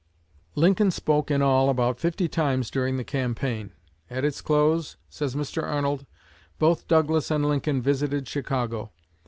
[0.55, 3.71] Lincoln spoke in all about fifty times during the campaign.
[4.09, 5.61] At its close, says Mr.
[5.61, 6.07] Arnold,
[6.57, 8.89] "both Douglas and Lincoln visited Chicago.